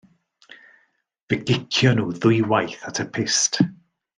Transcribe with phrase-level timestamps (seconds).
[1.27, 3.65] Fe gicion nhw ddwywaith at y pyst.